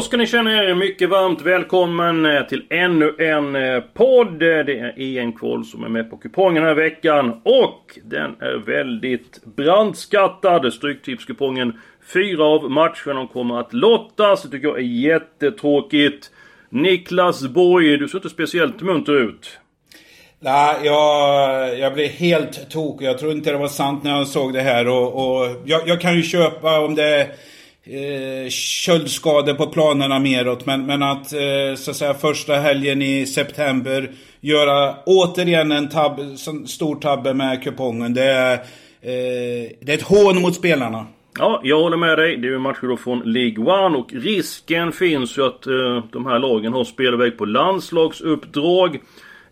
[0.00, 4.38] Då ska ni känna er mycket varmt välkommen eh, till ännu en eh, podd.
[4.38, 7.40] Det är EM-kval som är med på kupongen den här veckan.
[7.44, 10.72] Och den är väldigt brandskattad.
[10.72, 11.78] Stryktipskupongen.
[12.14, 14.42] Fyra av matcherna kommer att lottas.
[14.42, 16.30] Det tycker jag är jättetråkigt.
[16.68, 19.58] Niklas Borg, du ser inte speciellt munter ut.
[20.38, 23.06] Nej, jag, jag blev helt tokig.
[23.06, 24.88] Jag tror inte det var sant när jag såg det här.
[24.88, 27.26] Och, och jag, jag, kan ju köpa om det är
[27.84, 30.66] eh, köldskador på planerna meråt.
[30.66, 36.20] Men, men att, eh, så att säga, första helgen i september göra återigen en tab,
[36.66, 38.14] stor tabbe med kupongen.
[38.14, 41.06] Det är, eh, det är ett hån mot spelarna.
[41.38, 42.36] Ja, jag håller med dig.
[42.36, 46.26] Det är ju matcher då från League One och risken finns ju att eh, de
[46.26, 49.00] här lagen har spelväg på landslagsuppdrag.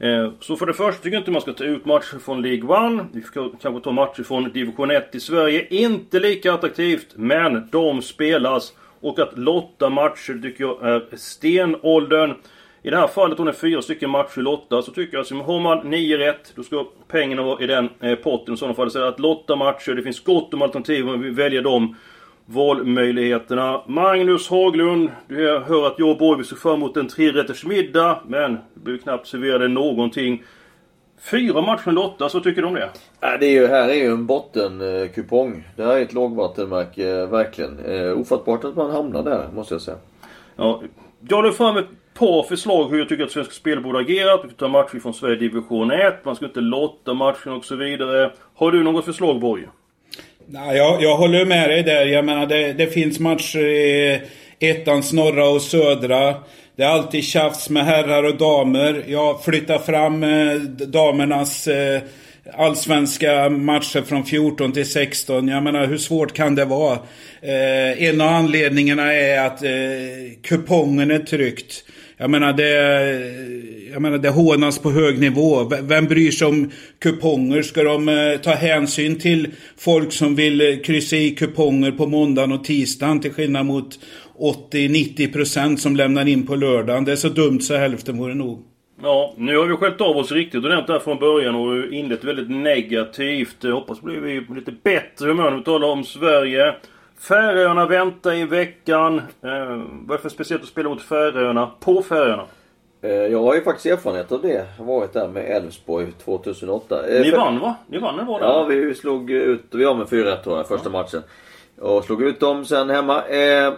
[0.00, 2.98] Eh, så för det första tycker jag inte man ska ta ut matcher från League
[3.00, 3.06] 1.
[3.12, 5.66] Vi ska kanske ta matcher från Division 1 i Sverige.
[5.70, 8.72] Inte lika attraktivt, men de spelas.
[9.00, 12.34] Och att lotta matcher tycker jag är stenåldern.
[12.82, 15.46] I det här fallet om det är fyra stycken matcher lotta så tycker jag att
[15.46, 18.90] har man 9 rätt då ska pengarna vara i den eh, potten i sådana fall.
[18.90, 21.96] Så att lotta matcher, det finns gott om alternativ om vi väljer dem
[22.50, 23.82] valmöjligheterna.
[23.86, 28.18] Magnus Haglund, du hör att jag och Borg ser fram emot en trerättersmiddag.
[28.27, 30.42] Men du blir knappt serverade någonting.
[31.30, 32.90] Fyra matcher Lotta, så tycker du om det?
[33.20, 35.64] Ja, det är ju, här är ju en bottenkupong.
[35.77, 37.78] Det här är ett lågvattenmärke, eh, verkligen.
[37.78, 39.96] Eh, ofattbart att man hamnar där, måste jag säga.
[40.56, 40.83] Ja,
[41.28, 44.40] jag la fram ett par förslag hur jag tycker att Svenska Spel borde agerat.
[44.48, 46.24] Vi tar matcher från Sverige Division 1.
[46.24, 48.33] Man ska inte lotta matchen och så vidare.
[48.55, 49.68] Har du något förslag Borg?
[50.52, 52.06] Ja, jag, jag håller med dig där.
[52.06, 54.20] Jag menar det, det finns matcher i
[54.58, 56.34] ettans norra och södra.
[56.77, 59.05] Det är alltid tjafs med herrar och damer.
[59.06, 60.55] Jag flyttar fram eh,
[60.86, 62.02] damernas eh,
[62.55, 65.48] allsvenska matcher från 14 till 16.
[65.48, 66.98] Jag menar hur svårt kan det vara?
[67.42, 69.70] Eh, en av anledningarna är att eh,
[70.42, 71.84] kupongen är tryckt.
[72.17, 72.68] Jag menar det,
[73.92, 75.64] jag menar det hånas på hög nivå.
[75.82, 77.62] Vem bryr sig om kuponger?
[77.62, 82.52] Ska de eh, ta hänsyn till folk som vill eh, kryssa i kuponger på måndagen
[82.52, 83.98] och tisdagen till skillnad mot
[84.38, 87.04] 80-90% som lämnar in på lördagen.
[87.04, 88.64] Det är så dumt så hälften vore nog.
[89.02, 92.50] Ja, nu har vi skällt av oss riktigt ordentligt här från början och inlett väldigt
[92.50, 93.56] negativt.
[93.60, 96.74] Jag hoppas blir vi lite bättre humör när vi talar om Sverige.
[97.28, 99.18] Färöarna väntar i veckan.
[99.18, 102.44] Eh, vad är det för speciellt att spela mot Färöarna på Färöarna?
[103.03, 104.67] Eh, jag har ju faktiskt erfarenhet av det.
[104.79, 107.09] Jag har varit där med Elfsborg 2008.
[107.09, 107.77] Eh, Ni vann va?
[107.86, 108.47] Ni vann när var där?
[108.47, 110.92] Ja, vi slog ut, vi var med 4-1 tror jag, första ja.
[110.92, 111.23] matchen.
[111.81, 113.25] Och slog ut dem sen hemma.
[113.27, 113.73] Eh,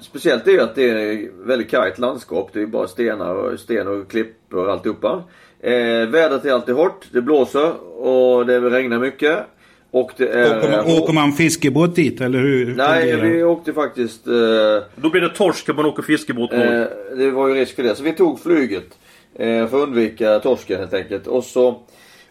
[0.00, 2.50] speciellt är ju att det är väldigt kargt landskap.
[2.52, 5.22] Det är bara stenar och sten och klippor och alltihopa.
[5.60, 7.06] Eh, vädret är alltid hårt.
[7.12, 9.38] Det blåser och det regnar mycket.
[9.90, 10.58] Och det är...
[10.58, 12.74] Åker man, åker man fiskebåt dit eller hur?
[12.74, 14.26] Nej, vi åkte faktiskt...
[14.26, 14.32] Eh,
[14.96, 16.52] Då blir det torsk om man åker fiskebåt.
[16.52, 16.60] Eh,
[17.16, 17.94] det var ju risk för det.
[17.94, 18.98] Så vi tog flyget.
[19.34, 21.26] Eh, för att undvika torsken helt enkelt.
[21.26, 21.80] Och så,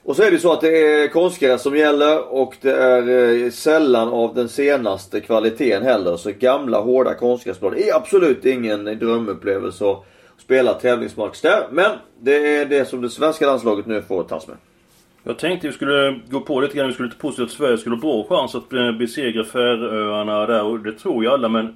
[0.03, 3.49] och så är det så att det är konstgräs som gäller och det är eh,
[3.51, 6.17] sällan av den senaste kvaliteten heller.
[6.17, 10.05] Så gamla hårda konstgräsblad är absolut ingen drömupplevelse att
[10.37, 11.67] spela tävlingsmatch där.
[11.71, 11.91] Men
[12.21, 14.57] det är det som det svenska landslaget nu får tas med.
[15.29, 16.87] Jag tänkte vi skulle gå på lite grann.
[16.87, 18.69] Vi skulle lite positivt att Sverige skulle ha bra chans att
[18.99, 20.63] besegra Färöarna där.
[20.63, 21.75] Och det tror ju alla men...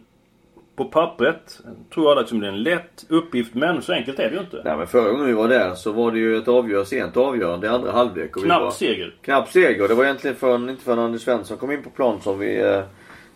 [0.75, 1.59] På pappret
[1.93, 4.61] tror alla liksom det är en lätt uppgift men så enkelt är det ju inte.
[4.65, 7.67] Nej men förra gången vi var där så var det ju ett avgörande, sent avgörande
[7.67, 8.33] i andra halvlek.
[8.33, 9.15] Knapp seger.
[9.21, 9.87] Knapp seger.
[9.87, 12.81] Det var egentligen förrän, inte förrän Anders Svensson kom in på plan som vi eh,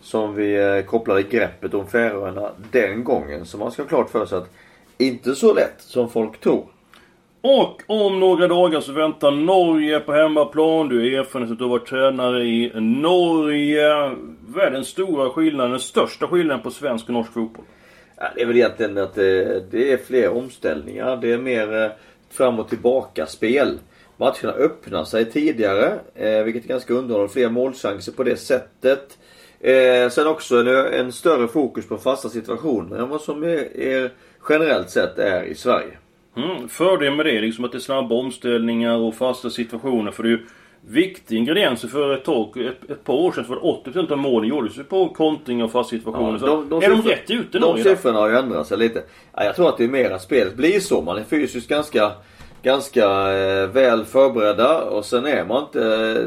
[0.00, 3.46] som vi eh, kopplade greppet om Färöarna den gången.
[3.46, 4.50] Så man ska ha klart för sig att
[4.98, 6.66] inte så lätt som folk tror.
[7.40, 10.88] Och om några dagar så väntar Norge på hemmaplan.
[10.88, 14.14] Du är erfaren att du varit tränare i Norge.
[14.46, 17.64] Vad är den stora skillnaden, den största skillnaden på svensk och norsk fotboll?
[18.16, 21.16] Ja, det är väl egentligen att det, det är fler omställningar.
[21.16, 21.90] Det är mer eh,
[22.30, 23.78] fram och tillbaka spel.
[24.16, 27.32] Matcherna öppnar sig tidigare, eh, vilket är ganska underhållande.
[27.32, 29.18] Fler målchanser på det sättet.
[29.60, 34.12] Eh, sen också en, en, större fokus på fasta situationer än vad som är, är
[34.48, 35.98] generellt sett är i Sverige.
[36.38, 40.10] Mm, fördelen med det är liksom att det är snabba omställningar och fasta situationer.
[40.10, 40.46] För det är ju
[40.80, 42.56] viktiga ingredienser för ett tag.
[42.56, 45.72] Ett, ett par år sedan så var det 80% av målen gjordes på kontring och
[45.72, 46.38] fasta situationer.
[46.42, 49.02] Ja, de, de, är de rätt ute De siffrorna har ju ändrat sig lite.
[49.36, 51.02] Ja, jag tror att det är mer att spelet blir så.
[51.02, 52.12] Man är fysiskt ganska,
[52.62, 56.26] ganska eh, väl förberedda och sen är man inte eh,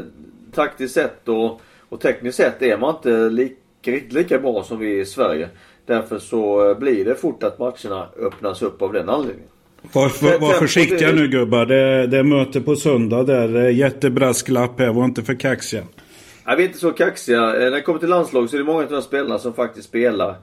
[0.54, 5.00] taktiskt sett och, och tekniskt sett är man inte lika, riktigt lika bra som vi
[5.00, 5.48] i Sverige.
[5.86, 9.48] Därför så eh, blir det fort att matcherna öppnas upp av den anledningen.
[9.92, 11.66] Var, var, försiktiga nu gubbar.
[11.66, 13.68] Det, det är möte på söndag där.
[13.68, 14.92] Jättebrasklapp här.
[14.92, 15.82] Var inte för kaxiga.
[16.46, 17.40] Nej, vi är inte så kaxiga.
[17.40, 19.88] Eh, när det kommer till landslag så är det många av de spelarna som faktiskt
[19.88, 20.34] spelar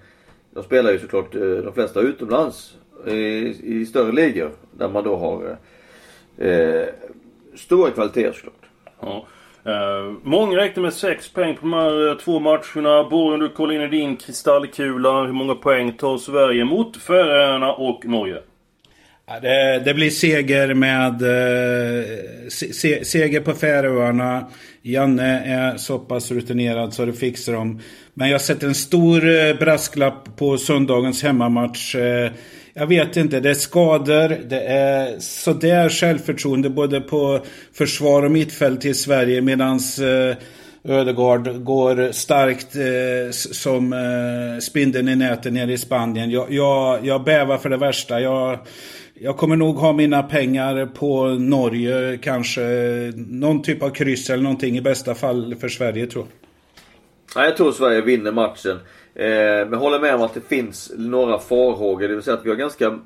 [0.53, 1.31] De spelar ju såklart
[1.63, 2.73] de flesta utomlands
[3.07, 3.15] i,
[3.63, 4.51] i större ligor.
[4.71, 5.57] Där man då har
[6.47, 6.85] eh,
[7.55, 8.65] stora kvaliteter såklart.
[9.01, 9.25] Ja.
[9.67, 13.09] Uh, många räknar med 6 poäng på de här två matcherna.
[13.09, 15.23] Borgen, du kollar in i din kristallkula.
[15.23, 18.41] Hur många poäng tar Sverige mot Färöarna och Norge?
[19.41, 22.05] Det, det, blir seger med eh,
[22.49, 24.47] se, seger på Färöarna.
[24.81, 27.81] Janne är så pass rutinerad så det fixar de.
[28.13, 31.95] Men jag sätter en stor eh, brasklapp på söndagens hemmamatch.
[31.95, 32.31] Eh,
[32.73, 38.85] jag vet inte, det är skador, det är sådär självförtroende både på försvar och mittfält
[38.85, 40.35] i Sverige medans eh,
[40.83, 46.31] Ödegård går starkt eh, som eh, spindeln i nätet nere i Spanien.
[46.31, 48.21] Jag, jag, jag bävar för det värsta.
[48.21, 48.59] Jag,
[49.21, 52.61] jag kommer nog ha mina pengar på Norge, kanske
[53.15, 56.25] någon typ av kryss eller någonting i bästa fall för Sverige tror
[57.33, 57.45] jag.
[57.45, 58.79] jag tror Sverige vinner matchen.
[59.15, 62.07] Eh, men håller med om att det finns några farhågor.
[62.07, 62.99] Det vill säga att vi har ganska, vi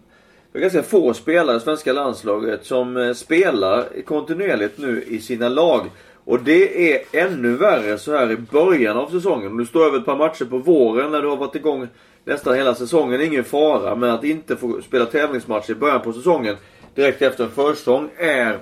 [0.54, 5.82] har ganska få spelare i svenska landslaget som eh, spelar kontinuerligt nu i sina lag.
[6.26, 9.52] Och det är ännu värre så här i början av säsongen.
[9.52, 11.88] Om du står över ett par matcher på våren när du har varit igång
[12.26, 13.22] nästan hela säsongen.
[13.22, 13.96] Ingen fara.
[13.96, 16.56] Men att inte få spela tävlingsmatcher i början på säsongen
[16.96, 18.60] direkt efter en försäsong är,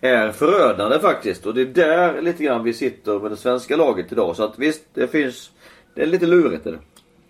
[0.00, 1.46] är förödande faktiskt.
[1.46, 4.36] Och det är där lite grann vi sitter med det svenska laget idag.
[4.36, 5.50] Så att visst, det finns
[5.94, 6.66] det är lite lurigt.
[6.66, 6.78] Är det.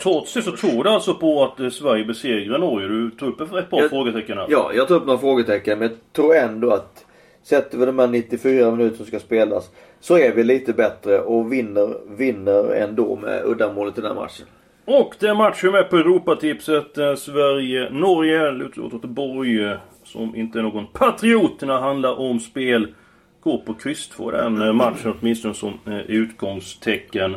[0.02, 2.88] Trots det så tror du alltså på att eh, Sverige besegrar Norge?
[2.88, 4.46] Du tog upp ett par jag, frågetecken här.
[4.48, 5.78] Ja, jag tog upp några frågetecken.
[5.78, 7.04] Men jag tror ändå att
[7.42, 11.52] Sätter vi de här 94 minuter som ska spelas så är vi lite bättre och
[11.52, 14.46] vinner, vinner ändå med uddamålet i den här matchen.
[14.84, 16.98] Och det är matchen med på Europatipset.
[16.98, 18.50] Eh, Sverige-Norge.
[18.50, 22.94] Lutar åt Borg, eh, som inte är någon patriot när det handlar om spel.
[23.40, 25.74] Går på kryss 2 den eh, matchen åtminstone som
[26.06, 27.36] utgångstecken.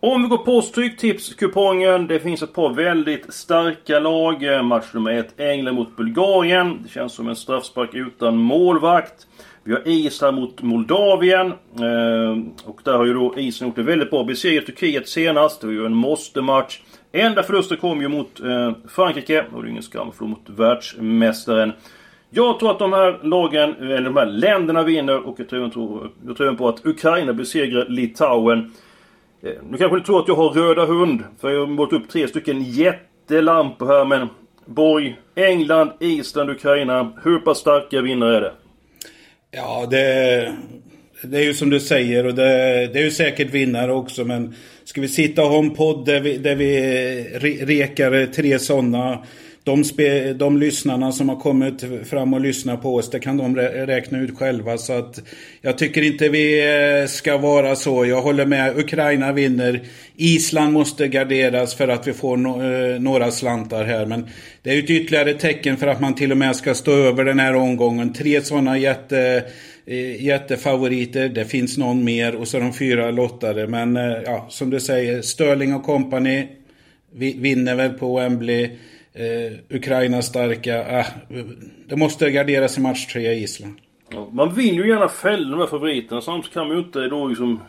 [0.00, 2.06] Om vi går på Stryktipskupongen.
[2.06, 4.54] Det finns ett par väldigt starka lag.
[4.54, 6.78] Eh, match nummer ett, England mot Bulgarien.
[6.82, 9.26] Det känns som en straffspark utan målvakt.
[9.64, 11.46] Vi har Island mot Moldavien.
[11.46, 14.24] Eh, och där har ju då Island gjort det väldigt bra.
[14.24, 15.60] Besegrat Turkiet senast.
[15.60, 16.80] Det var ju en måste-match.
[17.12, 19.44] Enda förlusten kom ju mot eh, Frankrike.
[19.52, 21.72] Och det är ingen skam för mot världsmästaren.
[22.30, 25.62] Jag tror att de här lagen, eller de här länderna vinner och jag tror,
[26.26, 28.72] jag tror på att Ukraina besegrar Litauen.
[29.42, 31.22] Eh, nu kanske ni tror att jag har röda hund.
[31.40, 34.28] För jag har målat upp tre stycken jättelampor här men...
[34.70, 37.12] Borg, England, Island, Ukraina.
[37.24, 38.52] Hur pass starka vinnare är det?
[39.50, 40.56] Ja, det...
[41.22, 44.54] Det är ju som du säger och det, det är ju säkert vinnare också men...
[44.84, 49.18] Ska vi sitta och ha en podd där vi, där vi rekar tre sådana
[49.68, 53.56] de, spe, de lyssnarna som har kommit fram och lyssnat på oss, det kan de
[53.56, 54.78] räkna ut själva.
[54.78, 55.22] Så att
[55.60, 56.60] jag tycker inte vi
[57.02, 58.06] eh, ska vara så.
[58.06, 58.78] Jag håller med.
[58.78, 59.80] Ukraina vinner.
[60.16, 64.06] Island måste garderas för att vi får no, eh, några slantar här.
[64.06, 64.26] Men
[64.62, 67.38] det är ett ytterligare tecken för att man till och med ska stå över den
[67.38, 68.12] här omgången.
[68.12, 69.44] Tre sådana jätte
[69.86, 71.28] eh, jättefavoriter.
[71.28, 73.66] Det finns någon mer och så de fyra lottade.
[73.66, 76.46] Men ja, som du säger, Sterling och company
[77.14, 78.70] vinner väl på Wembley.
[79.18, 80.98] Eh, Ukraina starka.
[80.98, 81.06] Eh,
[81.88, 83.74] det måste garderas i match tre i Island.
[84.10, 86.20] Ja, man vill ju gärna fälla de här favoriterna.
[86.20, 87.60] Samtidigt kan man ju inte då liksom...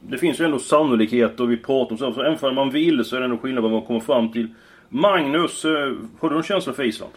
[0.00, 2.12] Det finns ju ändå sannolikhet och vi pratar om så.
[2.12, 4.48] Så även om man vill så är det ändå skillnad vad man kommer fram till.
[4.88, 7.12] Magnus, eh, har du någon känsla för Island?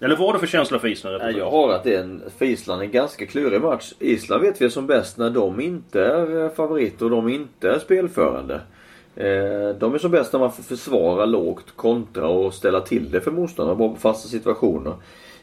[0.00, 1.36] Eller vad har du för känsla för Island?
[1.36, 3.92] Jag har att det är en, för Island en ganska klurig match.
[3.98, 8.60] Island vet vi som bäst när de inte är favoriter och de inte är spelförande.
[9.16, 13.20] Eh, de är som bäst när man får försvara lågt, kontra och ställa till det
[13.20, 14.92] för motståndare på fasta situationer.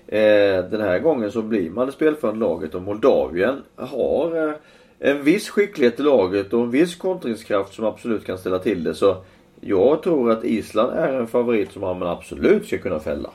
[0.08, 4.54] Eh, den här gången så blir man det spelförande laget och Moldavien har eh,
[5.00, 8.94] en viss skicklighet i laget och en viss kontringskraft som absolut kan ställa till det.
[8.94, 9.18] Så
[9.62, 13.30] jag tror att Island är en favorit som man absolut ska kunna fälla.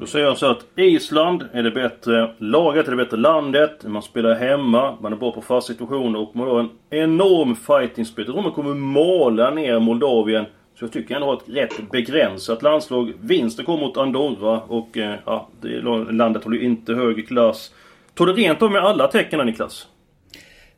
[0.00, 3.84] Då säger jag så att Island är det bättre laget, är det bättre landet.
[3.84, 8.04] Man spelar hemma, man är bra på fasta situationer och man har en enorm fighting
[8.04, 8.28] spirit.
[8.28, 10.44] Jag tror man kommer mala ner Moldavien.
[10.78, 13.12] Så jag tycker ändå att ett rätt begränsat landslag.
[13.20, 15.80] Vinsten kom mot Andorra och eh, ja, det,
[16.12, 17.74] landet håller ju inte högre klass.
[18.14, 19.86] Tar du rent av med alla tecken Niklas?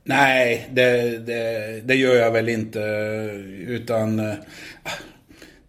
[0.04, 2.78] Nej, det, det, det, gör jag väl inte.
[3.68, 4.18] Utan...
[4.18, 4.34] Eh,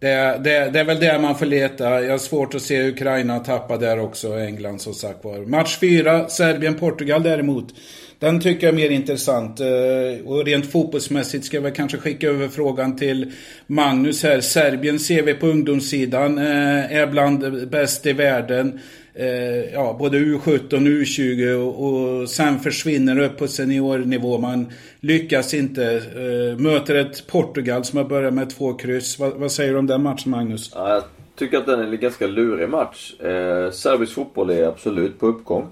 [0.02, 2.02] det, det, det, är väl där man får leta.
[2.02, 4.38] Jag har svårt att se Ukraina tappa där också.
[4.38, 5.38] England som sagt var.
[5.38, 7.74] Match 4, Serbien-Portugal däremot.
[8.18, 9.60] Den tycker jag är mer intressant.
[9.60, 13.32] Eh, och rent fotbollsmässigt ska jag kanske skicka över frågan till
[13.66, 14.40] Magnus här.
[14.40, 18.80] Serbien ser vi på ungdomssidan eh, är bland bäst i världen.
[19.14, 24.38] Eh, ja, både U17 och U20 och, och sen försvinner upp på seniornivå.
[24.38, 25.84] Man lyckas inte.
[25.94, 29.18] Eh, möter ett Portugal som har börjat med två kryss.
[29.18, 30.72] Vad, vad säger du om den matchen Magnus?
[30.74, 31.02] Ja, jag
[31.36, 33.14] tycker att den är en ganska lurig match.
[33.20, 35.66] Eh, serbisk fotboll är absolut på uppgång.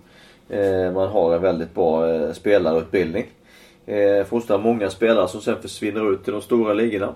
[0.49, 3.27] Eh, man har en väldigt bra eh, spelarutbildning.
[3.87, 7.15] Eh, fostrar många spelare som sen försvinner ut till de stora ligorna.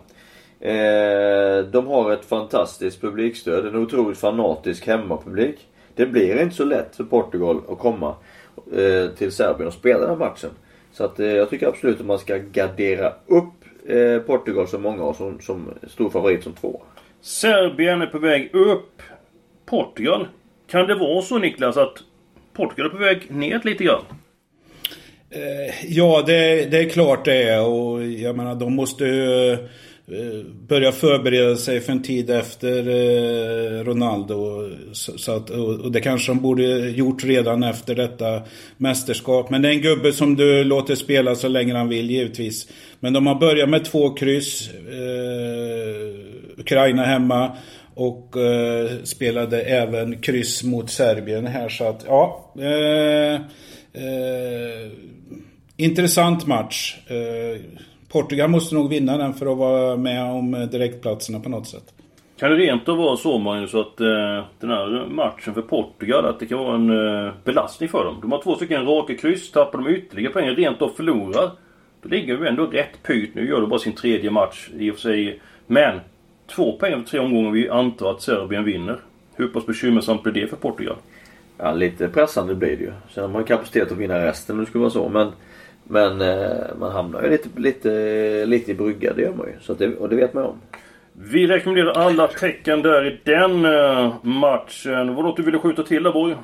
[0.61, 5.67] Eh, de har ett fantastiskt publikstöd, en otroligt fanatisk hemmapublik.
[5.95, 8.15] Det blir inte så lätt för Portugal att komma
[8.77, 10.51] eh, till Serbien och spela den här matchen.
[10.93, 15.03] Så att eh, jag tycker absolut att man ska gardera upp eh, Portugal som många
[15.03, 16.83] har som, som stor favorit som två.
[17.21, 19.03] Serbien är på väg upp.
[19.67, 20.29] Portugal.
[20.71, 22.03] Kan det vara så Niklas att
[22.53, 24.03] Portugal är på väg ner lite grann.
[25.31, 29.59] Eh, ja, det, det, är klart det är och jag menar de måste uh,
[30.09, 34.71] Eh, börja förbereda sig för en tid efter eh, Ronaldo.
[34.93, 38.43] Så, att, och det kanske de borde gjort redan efter detta
[38.77, 39.51] mästerskap.
[39.51, 42.69] Men det är en gubbe som du låter spela så länge han vill givetvis.
[43.01, 44.71] Men de har börjat med två kryss.
[44.71, 47.57] Eh, Ukraina hemma.
[47.95, 52.53] Och eh, spelade även kryss mot Serbien här så att ja.
[52.59, 53.35] Eh,
[54.05, 54.91] eh,
[55.77, 56.97] intressant match.
[58.15, 61.95] Portugal måste nog vinna den för att vara med om direktplatserna på något sätt.
[62.37, 66.41] Kan det rent av vara så Magnus att eh, den här matchen för Portugal att
[66.41, 66.91] det kan vara en
[67.27, 68.19] eh, belastning för dem?
[68.21, 69.51] De har två stycken raka kryss.
[69.51, 71.51] Tappar de ytterligare poäng rent av förlorar.
[72.03, 73.35] Då ligger de ändå rätt pyrt.
[73.35, 75.41] Nu gör de bara sin tredje match i och för sig.
[75.67, 76.01] Men
[76.47, 79.01] två poäng över tre omgångar vi antar att Serbien vinner.
[79.35, 80.97] Hur pass bekymmersamt blir det för Portugal?
[81.59, 82.93] Ja, lite pressande blir det ju.
[83.15, 85.09] Sen har man kapacitet att vinna resten om det skulle vara så.
[85.09, 85.33] Men,
[85.85, 89.53] men eh, man hamnar ju lite, lite, lite i brygga, det gör man ju.
[89.61, 90.61] Så det, och det vet man ju om.
[91.13, 95.15] Vi rekommenderar alla tecken där i den uh, matchen.
[95.15, 96.35] Var det något du ville skjuta till där Borg?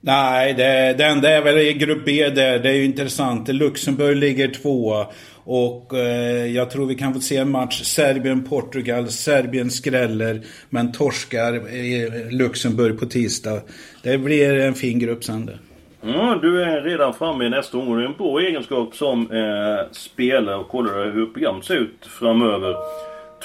[0.00, 2.58] Nej, det, det enda är väl i grupp B där.
[2.58, 3.48] Det är ju intressant.
[3.48, 5.06] Luxemburg ligger tvåa.
[5.44, 9.08] Och eh, jag tror vi kan få se en match Serbien-Portugal.
[9.08, 13.60] Serbien skräller men torskar i Luxemburg på tisdag.
[14.02, 15.58] Det blir en fin grupp sen det.
[16.06, 17.96] Mm, du är redan framme i nästa omgång.
[17.96, 22.74] Det är en bra egenskap som eh, spelare och kollar hur programmet ser ut framöver.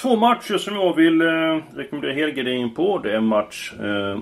[0.02, 2.98] Två matcher som jag vill eh, rekommendera helgardering på.
[2.98, 4.20] Det är match eh,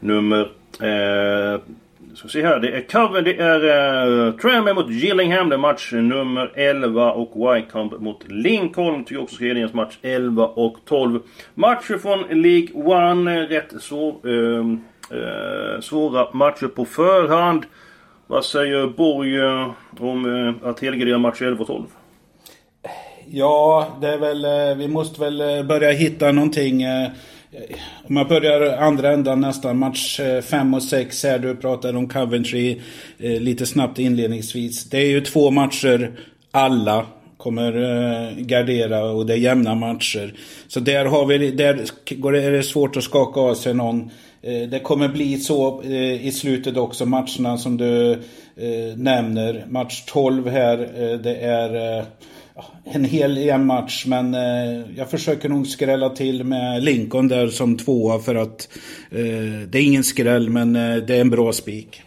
[0.00, 0.48] nummer
[0.80, 1.60] Eh,
[2.14, 2.60] ska se här.
[2.60, 5.48] Det är Coven, det är eh, Tranmere mot Gillingham.
[5.48, 9.04] Det är match nummer 11 och Wycombe mot Lincoln.
[9.04, 11.20] Tycker också ska match 11 och 12.
[11.54, 13.50] Matcher från League 1.
[13.50, 17.64] Eh, rätt så eh, eh, svåra matcher på förhand.
[18.26, 21.86] Vad säger Borg eh, om eh, att helgardera match 11 och 12?
[23.30, 27.08] Ja, det är väl, eh, vi måste väl eh, börja hitta någonting eh,
[28.08, 31.38] om jag börjar andra ändan nästan, match 5 och 6 här.
[31.38, 32.80] Du pratade om Coventry
[33.18, 34.90] lite snabbt inledningsvis.
[34.90, 36.12] Det är ju två matcher
[36.50, 40.34] alla kommer gardera och det är jämna matcher.
[40.68, 41.74] Så där, har vi, där
[42.34, 44.10] är det svårt att skaka av sig någon.
[44.44, 49.64] Eh, det kommer bli så eh, i slutet också, matcherna som du eh, nämner.
[49.68, 50.76] Match 12 här,
[51.22, 52.04] det är
[52.84, 54.32] en hel jämn match, men
[54.96, 58.68] jag försöker nog skrälla till med Lincoln där som tvåa för att
[59.68, 62.02] det är ingen skräll men det är en bra spik.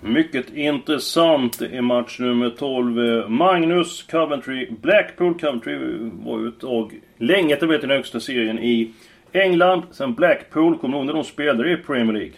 [0.00, 3.30] Mycket intressant i match nummer 12.
[3.30, 5.38] Magnus Coventry Blackpool.
[5.38, 5.78] Coventry
[6.24, 8.92] var ju ett tag länge etablerat i den högsta serien i
[9.32, 9.82] England.
[9.90, 12.32] Sen Blackpool, kommer du ihåg när de spelade i Premier League?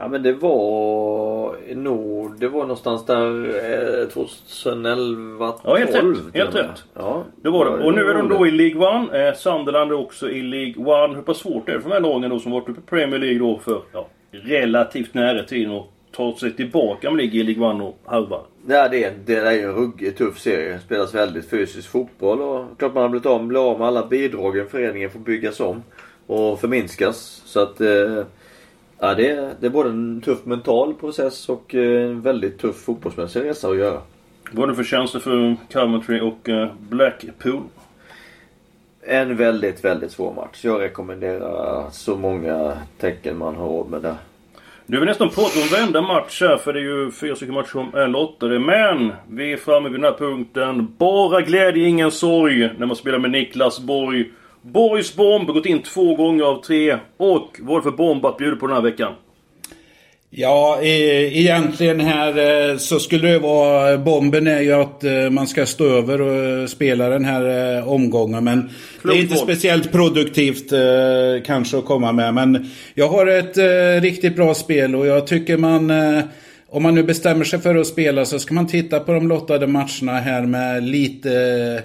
[0.00, 6.34] Ja men det var nog, det var någonstans där 2011, eh, 12 Ja helt rätt.
[6.34, 6.84] Helt rätt.
[6.94, 7.84] Ja, det var det.
[7.84, 9.14] Och nu är de då i League 1.
[9.14, 11.16] Eh, Sunderland är också i League 1.
[11.16, 13.18] Hur pass svårt är det för de här lagen då som varit uppe i Premier
[13.18, 17.76] League då för ja, relativt nära tiden och ta sig tillbaka med ligger i League
[17.76, 18.40] 1 och halva?
[18.68, 20.72] Ja, det, är, det är ju en ruggigt tuff serie.
[20.72, 24.06] Det spelas väldigt fysisk fotboll och klart man har blivit av, blivit av med alla
[24.06, 24.66] bidragen.
[24.68, 25.82] Föreningen får byggas om
[26.28, 27.42] och förminskas.
[27.44, 28.24] Så att eh,
[29.00, 32.76] Ja, det är, det är både en tuff mental process och eh, en väldigt tuff
[32.76, 34.00] fotbollsmässig resa att göra.
[34.56, 37.62] Är det för Coventry och eh, Blackpool?
[39.02, 40.64] En väldigt, väldigt svår match.
[40.64, 44.14] Jag rekommenderar så många tecken man har råd med där.
[44.86, 47.54] Nu har vi nästan pratat om varenda match här för det är ju fyra stycken
[47.54, 48.58] matcher som är lottade.
[48.58, 50.94] Men vi är framme vid den här punkten.
[50.98, 52.70] Bara glädje, ingen sorg.
[52.78, 54.30] När man spelar med Niklas Borg.
[54.72, 56.98] Borgs bomb, gått in två gånger av tre.
[57.16, 59.12] Och vad är det för bomb att bjuda på den här veckan?
[60.30, 63.98] Ja, e egentligen här eh, så skulle det vara...
[63.98, 68.44] Bomben är ju att eh, man ska stå över och spela den här eh, omgången.
[68.44, 68.70] Men
[69.02, 70.72] det är inte speciellt produktivt
[71.46, 72.34] kanske att komma med.
[72.34, 73.56] Men jag har ett
[74.02, 75.92] riktigt bra spel och jag tycker man...
[76.70, 79.66] Om man nu bestämmer sig för att spela så ska man titta på de lottade
[79.66, 81.82] matcherna här med lite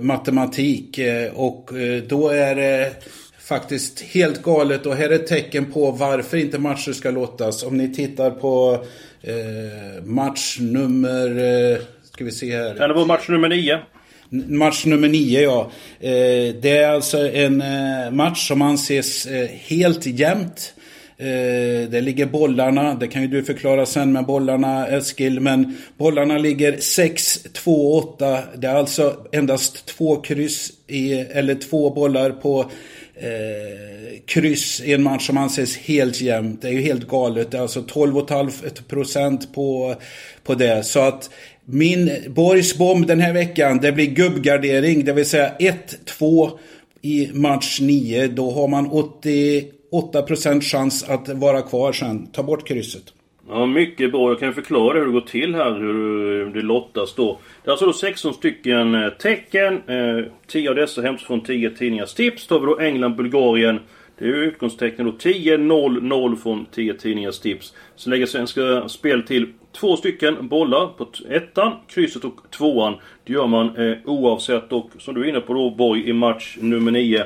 [0.00, 1.00] matematik.
[1.34, 1.70] Och
[2.08, 2.92] då är det
[3.46, 7.62] faktiskt helt galet och här är ett tecken på varför inte matcher ska lottas.
[7.62, 8.84] Om ni tittar på
[9.22, 11.28] eh, match nummer...
[11.72, 12.76] Eh, ska vi se här.
[12.78, 13.78] Ja, det var match nummer nio.
[14.48, 15.70] Match nummer nio, ja.
[16.00, 20.74] Eh, det är alltså en eh, match som anses eh, helt jämnt.
[21.18, 26.38] Eh, där ligger bollarna, det kan ju du förklara sen med bollarna Eskil, men bollarna
[26.38, 28.38] ligger 6, 2, 8.
[28.56, 32.60] Det är alltså endast två kryss, i, eller två bollar på
[33.14, 36.62] eh, kryss i en match som anses helt jämnt.
[36.62, 39.94] Det är ju helt galet, det är alltså 12,5 procent på,
[40.44, 40.86] på det.
[40.86, 41.30] Så att
[41.64, 46.58] min Borgs bomb den här veckan, det blir gubbgardering, det vill säga 1, 2,
[47.02, 48.26] i match 9.
[48.26, 52.26] Då har man 80, 8% chans att vara kvar sen.
[52.26, 53.12] Ta bort krysset.
[53.48, 54.30] Ja, mycket bra.
[54.30, 57.38] Jag kan förklara hur det går till här, hur det lottas då.
[57.64, 59.82] Det är alltså då 16 stycken eh, tecken.
[59.88, 62.46] Eh, 10 av dessa hämtas från 10 tidningars tips.
[62.46, 63.80] Tar vi då England, Bulgarien.
[64.18, 67.74] Det är utgångstecken då 10, 0, 0 från 10 tidningars tips.
[67.96, 72.94] Sen lägger Svenska Spel till två stycken bollar på ettan, krysset och tvåan.
[73.24, 76.56] Det gör man eh, oavsett och som du är inne på då Borg i match
[76.60, 77.24] nummer 9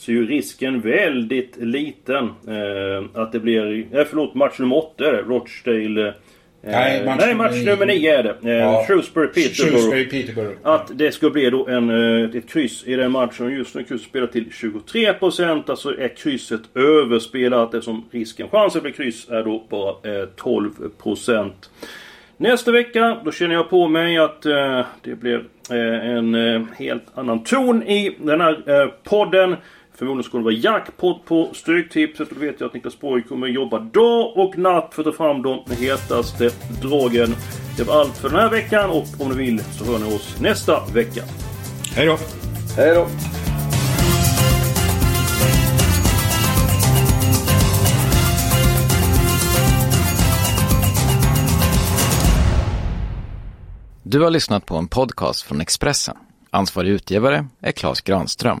[0.00, 3.86] så är ju risken väldigt liten eh, att det blir...
[3.96, 5.22] Eh, förlåt, match nummer 8 är det.
[5.22, 6.06] Rochdale...
[6.08, 6.14] Eh,
[6.62, 8.36] nej, match, nej, match nummer 9 är det.
[8.44, 8.84] Eh, ja.
[8.86, 9.80] Shrewsbury Peterborough.
[9.80, 10.56] Shrewsbury Peterborough.
[10.62, 13.48] Att det ska bli då en, eh, ett kryss i den matchen.
[13.48, 15.70] Just nu krysset spelar till 23%.
[15.70, 21.50] Alltså är krysset överspelat eftersom risken, chansen bli kryss är då bara eh, 12%.
[22.40, 27.04] Nästa vecka, då känner jag på mig att eh, det blir eh, en eh, helt
[27.14, 29.56] annan ton i den här podden.
[30.00, 33.46] Förmodligen skulle det vara jackpot på Stryktipset och då vet jag att Niklas Borg kommer
[33.46, 36.50] jobba dag och natt för att ta fram de hetaste
[36.82, 37.34] dragen.
[37.76, 40.40] Det var allt för den här veckan och om ni vill så hör ni oss
[40.40, 41.22] nästa vecka.
[41.94, 42.16] Hej då!
[42.76, 43.06] Hej då!
[54.02, 56.16] Du har lyssnat på en podcast från Expressen.
[56.50, 58.60] Ansvarig utgivare är Klas Granström.